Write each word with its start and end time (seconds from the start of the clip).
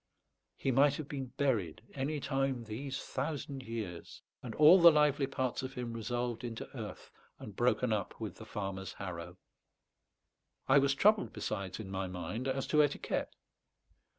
He 0.57 0.71
might 0.71 0.95
have 0.95 1.07
been 1.07 1.27
buried 1.37 1.83
any 1.93 2.19
time 2.19 2.63
these 2.63 2.99
thousand 2.99 3.61
years, 3.61 4.23
and 4.41 4.55
all 4.55 4.81
the 4.81 4.89
lively 4.91 5.27
parts 5.27 5.61
of 5.61 5.75
him 5.75 5.93
resolved 5.93 6.43
into 6.43 6.75
earth 6.75 7.11
and 7.37 7.55
broken 7.55 7.93
up 7.93 8.19
with 8.19 8.37
the 8.37 8.45
farmer's 8.47 8.93
harrow. 8.93 9.37
I 10.67 10.79
was 10.79 10.95
troubled 10.95 11.33
besides 11.33 11.79
in 11.79 11.91
my 11.91 12.07
mind 12.07 12.47
as 12.47 12.65
to 12.73 12.81
etiquette. 12.81 13.35